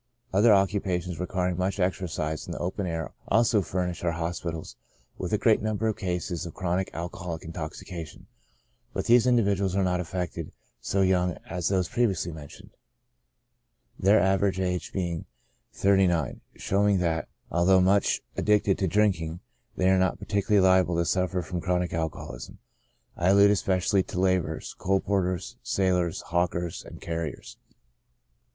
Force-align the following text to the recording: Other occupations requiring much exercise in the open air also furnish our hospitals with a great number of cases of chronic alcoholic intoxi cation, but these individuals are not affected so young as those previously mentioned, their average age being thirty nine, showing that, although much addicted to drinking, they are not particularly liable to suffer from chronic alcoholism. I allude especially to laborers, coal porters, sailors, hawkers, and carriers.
Other 0.33 0.51
occupations 0.51 1.19
requiring 1.19 1.57
much 1.59 1.79
exercise 1.79 2.47
in 2.47 2.53
the 2.53 2.57
open 2.57 2.87
air 2.87 3.13
also 3.27 3.61
furnish 3.61 4.03
our 4.03 4.13
hospitals 4.13 4.75
with 5.19 5.31
a 5.31 5.37
great 5.37 5.61
number 5.61 5.87
of 5.87 5.95
cases 5.95 6.43
of 6.47 6.55
chronic 6.55 6.89
alcoholic 6.95 7.43
intoxi 7.43 7.85
cation, 7.85 8.25
but 8.93 9.05
these 9.05 9.27
individuals 9.27 9.75
are 9.75 9.83
not 9.83 9.99
affected 9.99 10.51
so 10.79 11.01
young 11.01 11.37
as 11.47 11.67
those 11.67 11.87
previously 11.87 12.31
mentioned, 12.31 12.71
their 13.99 14.19
average 14.19 14.59
age 14.59 14.91
being 14.91 15.25
thirty 15.71 16.07
nine, 16.07 16.41
showing 16.55 16.97
that, 16.97 17.27
although 17.51 17.79
much 17.79 18.23
addicted 18.35 18.79
to 18.79 18.87
drinking, 18.87 19.39
they 19.77 19.87
are 19.87 19.99
not 19.99 20.17
particularly 20.17 20.65
liable 20.67 20.95
to 20.95 21.05
suffer 21.05 21.43
from 21.43 21.61
chronic 21.61 21.93
alcoholism. 21.93 22.57
I 23.15 23.27
allude 23.27 23.51
especially 23.51 24.01
to 24.01 24.19
laborers, 24.19 24.73
coal 24.79 24.99
porters, 24.99 25.57
sailors, 25.61 26.21
hawkers, 26.21 26.83
and 26.83 26.99
carriers. 26.99 27.57